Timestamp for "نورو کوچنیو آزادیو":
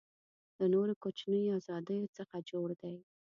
0.73-2.13